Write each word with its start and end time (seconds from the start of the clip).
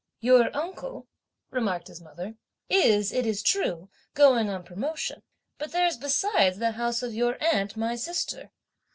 "Your 0.19 0.49
uncle," 0.57 1.05
remarked 1.51 1.87
his 1.87 2.01
mother, 2.01 2.33
"is, 2.69 3.11
it 3.11 3.27
is 3.27 3.43
true, 3.43 3.91
going 4.15 4.49
on 4.49 4.63
promotion, 4.63 5.21
but 5.59 5.71
there's 5.73 5.95
besides 5.95 6.57
the 6.57 6.71
house 6.71 7.03
of 7.03 7.13
your 7.13 7.37
aunt, 7.39 7.77
my 7.77 7.95
sister. 7.95 8.49